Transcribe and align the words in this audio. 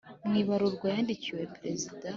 Mu 0.27 0.33
ibaruwa 0.41 0.85
yandikiwe 0.93 1.41
Perezida 1.55 1.93